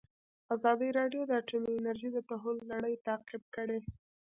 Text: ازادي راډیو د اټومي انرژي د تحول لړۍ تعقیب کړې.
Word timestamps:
ازادي 0.55 0.89
راډیو 0.99 1.21
د 1.25 1.31
اټومي 1.41 1.71
انرژي 1.75 2.09
د 2.13 2.19
تحول 2.29 2.57
لړۍ 2.71 2.93
تعقیب 3.07 3.43
کړې. 3.55 3.79